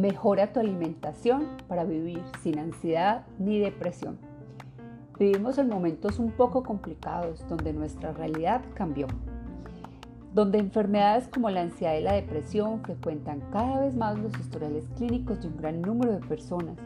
Mejora 0.00 0.50
tu 0.50 0.60
alimentación 0.60 1.46
para 1.68 1.84
vivir 1.84 2.22
sin 2.42 2.58
ansiedad 2.58 3.26
ni 3.38 3.58
depresión. 3.58 4.16
Vivimos 5.18 5.58
en 5.58 5.68
momentos 5.68 6.18
un 6.18 6.30
poco 6.30 6.62
complicados 6.62 7.46
donde 7.50 7.74
nuestra 7.74 8.14
realidad 8.14 8.62
cambió, 8.72 9.08
donde 10.32 10.56
enfermedades 10.56 11.28
como 11.28 11.50
la 11.50 11.60
ansiedad 11.60 11.96
y 11.96 12.02
la 12.02 12.14
depresión 12.14 12.80
frecuentan 12.82 13.42
cada 13.52 13.80
vez 13.80 13.94
más 13.94 14.18
los 14.18 14.32
historiales 14.40 14.88
clínicos 14.96 15.42
de 15.42 15.48
un 15.48 15.58
gran 15.58 15.82
número 15.82 16.12
de 16.12 16.26
personas. 16.26 16.78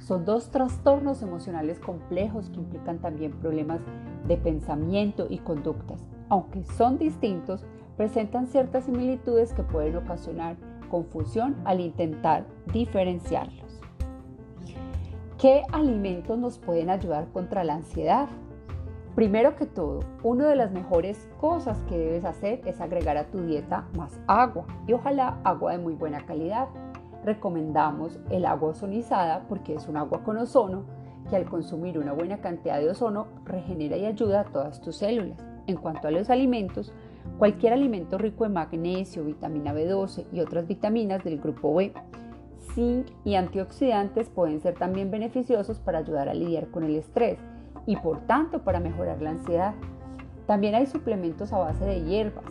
Son 0.00 0.26
dos 0.26 0.50
trastornos 0.50 1.22
emocionales 1.22 1.78
complejos 1.78 2.50
que 2.50 2.58
implican 2.58 2.98
también 2.98 3.32
problemas 3.32 3.80
de 4.28 4.36
pensamiento 4.36 5.26
y 5.30 5.38
conductas. 5.38 6.06
Aunque 6.28 6.62
son 6.76 6.98
distintos, 6.98 7.64
presentan 7.96 8.48
ciertas 8.48 8.84
similitudes 8.84 9.54
que 9.54 9.62
pueden 9.62 9.96
ocasionar 9.96 10.56
confusión 10.90 11.56
al 11.64 11.80
intentar 11.80 12.44
diferenciarlos. 12.72 13.80
¿Qué 15.38 15.62
alimentos 15.72 16.38
nos 16.38 16.58
pueden 16.58 16.90
ayudar 16.90 17.28
contra 17.32 17.64
la 17.64 17.76
ansiedad? 17.76 18.28
Primero 19.14 19.56
que 19.56 19.66
todo, 19.66 20.00
una 20.22 20.46
de 20.48 20.56
las 20.56 20.70
mejores 20.70 21.28
cosas 21.40 21.82
que 21.88 21.96
debes 21.96 22.24
hacer 22.24 22.60
es 22.66 22.80
agregar 22.80 23.16
a 23.16 23.24
tu 23.30 23.40
dieta 23.40 23.88
más 23.96 24.20
agua 24.26 24.66
y 24.86 24.92
ojalá 24.92 25.40
agua 25.44 25.72
de 25.72 25.78
muy 25.78 25.94
buena 25.94 26.26
calidad. 26.26 26.68
Recomendamos 27.24 28.20
el 28.30 28.44
agua 28.44 28.70
ozonizada 28.70 29.46
porque 29.48 29.74
es 29.74 29.88
un 29.88 29.96
agua 29.96 30.22
con 30.22 30.36
ozono 30.36 30.84
que 31.28 31.36
al 31.36 31.46
consumir 31.46 31.98
una 31.98 32.12
buena 32.12 32.40
cantidad 32.40 32.78
de 32.78 32.90
ozono 32.90 33.28
regenera 33.44 33.96
y 33.96 34.04
ayuda 34.04 34.42
a 34.42 34.44
todas 34.44 34.80
tus 34.80 34.96
células. 34.96 35.44
En 35.66 35.76
cuanto 35.76 36.08
a 36.08 36.10
los 36.10 36.30
alimentos, 36.30 36.92
cualquier 37.38 37.72
alimento 37.72 38.18
rico 38.18 38.44
en 38.44 38.52
magnesio, 38.52 39.24
vitamina 39.24 39.72
B12 39.72 40.26
y 40.32 40.40
otras 40.40 40.66
vitaminas 40.66 41.24
del 41.24 41.40
grupo 41.40 41.74
B, 41.74 41.92
zinc 42.74 43.06
y 43.24 43.34
antioxidantes 43.34 44.28
pueden 44.28 44.60
ser 44.60 44.74
también 44.74 45.10
beneficiosos 45.10 45.78
para 45.78 45.98
ayudar 45.98 46.28
a 46.28 46.34
lidiar 46.34 46.68
con 46.68 46.84
el 46.84 46.96
estrés 46.96 47.38
y 47.86 47.96
por 47.96 48.20
tanto 48.26 48.62
para 48.62 48.80
mejorar 48.80 49.20
la 49.22 49.30
ansiedad. 49.30 49.74
También 50.46 50.74
hay 50.74 50.86
suplementos 50.86 51.52
a 51.52 51.58
base 51.58 51.84
de 51.84 52.02
hierbas 52.02 52.44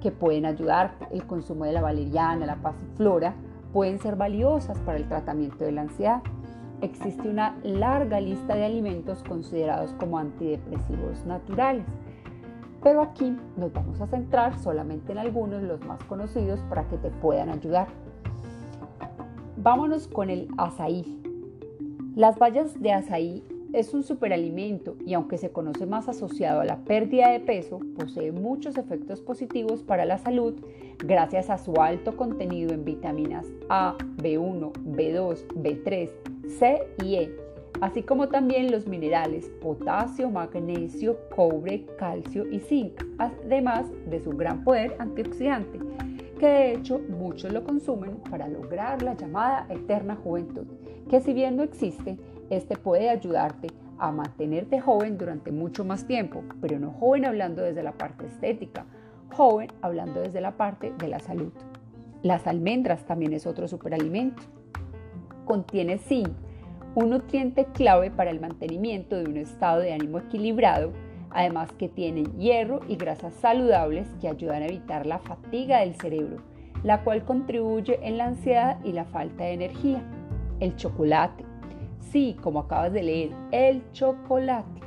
que 0.00 0.10
pueden 0.10 0.46
ayudarte. 0.46 1.06
El 1.10 1.26
consumo 1.26 1.64
de 1.64 1.72
la 1.72 1.80
valeriana, 1.80 2.46
la 2.46 2.56
pasiflora 2.56 3.34
pueden 3.72 3.98
ser 3.98 4.16
valiosas 4.16 4.78
para 4.80 4.98
el 4.98 5.08
tratamiento 5.08 5.64
de 5.64 5.72
la 5.72 5.82
ansiedad. 5.82 6.22
Existe 6.82 7.28
una 7.28 7.56
larga 7.62 8.20
lista 8.20 8.54
de 8.54 8.66
alimentos 8.66 9.22
considerados 9.24 9.92
como 9.94 10.18
antidepresivos 10.18 11.24
naturales. 11.24 11.86
Pero 12.86 13.02
aquí 13.02 13.36
nos 13.56 13.72
vamos 13.72 14.00
a 14.00 14.06
centrar 14.06 14.60
solamente 14.60 15.10
en 15.10 15.18
algunos, 15.18 15.60
los 15.60 15.84
más 15.84 16.00
conocidos, 16.04 16.60
para 16.68 16.86
que 16.86 16.96
te 16.96 17.10
puedan 17.10 17.50
ayudar. 17.50 17.88
Vámonos 19.56 20.06
con 20.06 20.30
el 20.30 20.46
azaí. 20.56 21.20
Las 22.14 22.38
bayas 22.38 22.80
de 22.80 22.92
azaí 22.92 23.42
es 23.72 23.92
un 23.92 24.04
superalimento 24.04 24.94
y 25.04 25.14
aunque 25.14 25.36
se 25.36 25.50
conoce 25.50 25.84
más 25.84 26.08
asociado 26.08 26.60
a 26.60 26.64
la 26.64 26.76
pérdida 26.84 27.30
de 27.30 27.40
peso, 27.40 27.80
posee 27.98 28.30
muchos 28.30 28.78
efectos 28.78 29.20
positivos 29.20 29.82
para 29.82 30.04
la 30.04 30.18
salud 30.18 30.54
gracias 30.98 31.50
a 31.50 31.58
su 31.58 31.74
alto 31.80 32.16
contenido 32.16 32.72
en 32.72 32.84
vitaminas 32.84 33.46
A, 33.68 33.96
B1, 34.18 34.70
B2, 34.84 35.44
B3, 35.56 36.10
C 36.46 36.82
y 37.04 37.16
E, 37.16 37.45
así 37.80 38.02
como 38.02 38.28
también 38.28 38.70
los 38.70 38.86
minerales 38.86 39.48
potasio, 39.60 40.30
magnesio, 40.30 41.18
cobre, 41.34 41.86
calcio 41.98 42.46
y 42.50 42.60
zinc, 42.60 43.02
además 43.18 43.86
de 44.08 44.20
su 44.20 44.30
gran 44.30 44.64
poder 44.64 44.96
antioxidante 44.98 45.78
que 46.38 46.46
de 46.46 46.72
hecho 46.74 47.00
muchos 47.08 47.52
lo 47.52 47.64
consumen 47.64 48.16
para 48.30 48.48
lograr 48.48 49.02
la 49.02 49.14
llamada 49.14 49.66
eterna 49.70 50.16
juventud, 50.16 50.66
que 51.08 51.20
si 51.20 51.32
bien 51.32 51.56
no 51.56 51.62
existe, 51.62 52.18
este 52.50 52.76
puede 52.76 53.08
ayudarte 53.08 53.68
a 53.98 54.12
mantenerte 54.12 54.80
joven 54.80 55.16
durante 55.16 55.50
mucho 55.50 55.84
más 55.84 56.06
tiempo, 56.06 56.42
pero 56.60 56.78
no 56.78 56.90
joven 56.92 57.24
hablando 57.24 57.62
desde 57.62 57.82
la 57.82 57.92
parte 57.92 58.26
estética, 58.26 58.84
joven 59.32 59.68
hablando 59.80 60.20
desde 60.20 60.40
la 60.40 60.56
parte 60.56 60.92
de 60.98 61.08
la 61.08 61.18
salud. 61.18 61.52
Las 62.22 62.46
almendras 62.46 63.04
también 63.06 63.32
es 63.32 63.46
otro 63.46 63.68
superalimento. 63.68 64.42
Contiene 65.44 65.98
zinc, 65.98 66.28
un 66.96 67.10
nutriente 67.10 67.66
clave 67.66 68.10
para 68.10 68.30
el 68.30 68.40
mantenimiento 68.40 69.16
de 69.16 69.24
un 69.24 69.36
estado 69.36 69.78
de 69.78 69.92
ánimo 69.92 70.18
equilibrado 70.18 70.92
además 71.36 71.70
que 71.72 71.88
tienen 71.88 72.38
hierro 72.38 72.80
y 72.88 72.96
grasas 72.96 73.34
saludables 73.34 74.08
que 74.20 74.28
ayudan 74.28 74.62
a 74.62 74.66
evitar 74.66 75.04
la 75.06 75.18
fatiga 75.18 75.80
del 75.80 75.94
cerebro, 75.94 76.38
la 76.82 77.04
cual 77.04 77.24
contribuye 77.24 77.98
en 78.02 78.16
la 78.16 78.26
ansiedad 78.26 78.78
y 78.84 78.92
la 78.92 79.04
falta 79.04 79.44
de 79.44 79.52
energía. 79.52 80.02
El 80.60 80.76
chocolate. 80.76 81.44
Sí, 82.00 82.36
como 82.40 82.60
acabas 82.60 82.92
de 82.94 83.02
leer, 83.02 83.30
el 83.52 83.82
chocolate. 83.92 84.80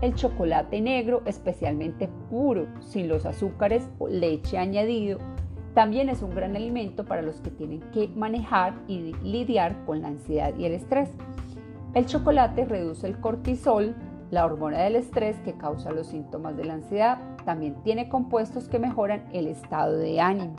El 0.00 0.14
chocolate 0.14 0.80
negro, 0.80 1.22
especialmente 1.26 2.08
puro, 2.30 2.68
sin 2.80 3.08
los 3.08 3.26
azúcares 3.26 3.88
o 3.98 4.06
leche 4.06 4.58
añadido, 4.58 5.18
también 5.74 6.08
es 6.08 6.22
un 6.22 6.34
gran 6.34 6.54
alimento 6.54 7.04
para 7.04 7.22
los 7.22 7.40
que 7.40 7.50
tienen 7.50 7.80
que 7.92 8.08
manejar 8.08 8.74
y 8.86 9.12
lidiar 9.24 9.84
con 9.84 10.02
la 10.02 10.08
ansiedad 10.08 10.56
y 10.56 10.64
el 10.64 10.72
estrés. 10.72 11.10
El 11.94 12.06
chocolate 12.06 12.64
reduce 12.64 13.06
el 13.06 13.18
cortisol, 13.20 13.94
la 14.30 14.44
hormona 14.44 14.78
del 14.78 14.96
estrés 14.96 15.36
que 15.40 15.54
causa 15.54 15.90
los 15.92 16.06
síntomas 16.06 16.56
de 16.56 16.64
la 16.64 16.74
ansiedad 16.74 17.18
también 17.44 17.74
tiene 17.82 18.08
compuestos 18.08 18.68
que 18.68 18.78
mejoran 18.78 19.24
el 19.32 19.48
estado 19.48 19.96
de 19.98 20.20
ánimo. 20.20 20.56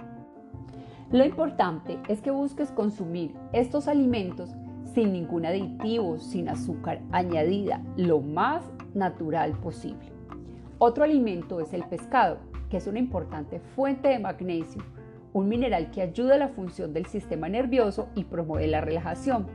Lo 1.12 1.26
importante 1.26 1.98
es 2.08 2.22
que 2.22 2.32
busques 2.32 2.72
consumir 2.72 3.34
estos 3.54 3.88
alimentos 3.88 4.56
sin 4.94 5.14
ningún 5.14 5.46
aditivo, 5.46 6.18
sin 6.20 6.50
azúcar 6.50 7.02
añadida, 7.12 7.82
lo 7.96 8.22
más 8.22 8.64
natural 8.94 9.54
posible. 9.54 10.12
Otro 10.78 11.04
alimento 11.04 11.60
es 11.60 11.74
el 11.74 11.84
pescado, 11.84 12.38
que 12.70 12.78
es 12.78 12.88
una 12.88 13.00
importante 13.00 13.60
fuente 13.60 14.10
de 14.10 14.20
magnesio, 14.20 14.82
un 15.36 15.50
mineral 15.50 15.92
que 15.92 16.02
ayuda 16.02 16.36
a 16.36 16.38
la 16.38 16.48
función 16.48 16.94
del 16.94 17.08
sistema 17.08 17.50
nervioso 17.50 18.08
y 18.16 18.24
promueve 18.24 18.68
la 18.68 18.80
relajación. 18.80 19.48